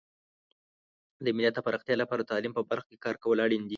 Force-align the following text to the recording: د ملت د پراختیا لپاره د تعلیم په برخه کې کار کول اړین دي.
د 1.25 1.27
ملت 1.37 1.53
د 1.55 1.59
پراختیا 1.65 1.95
لپاره 1.99 2.21
د 2.21 2.27
تعلیم 2.31 2.53
په 2.55 2.63
برخه 2.69 2.87
کې 2.89 3.01
کار 3.05 3.15
کول 3.23 3.37
اړین 3.45 3.61
دي. 3.65 3.69